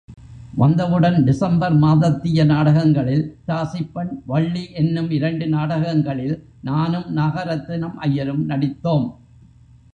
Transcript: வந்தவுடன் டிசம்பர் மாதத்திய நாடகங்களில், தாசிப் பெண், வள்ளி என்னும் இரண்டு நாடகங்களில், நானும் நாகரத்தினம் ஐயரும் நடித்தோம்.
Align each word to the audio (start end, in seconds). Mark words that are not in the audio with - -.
வந்தவுடன் 0.55 1.23
டிசம்பர் 1.23 1.73
மாதத்திய 1.73 2.45
நாடகங்களில், 2.45 3.37
தாசிப் 3.47 3.91
பெண், 3.93 4.21
வள்ளி 4.25 4.71
என்னும் 4.71 5.11
இரண்டு 5.11 5.47
நாடகங்களில், 5.47 6.35
நானும் 6.61 7.07
நாகரத்தினம் 7.17 7.95
ஐயரும் 7.95 8.45
நடித்தோம். 8.49 9.07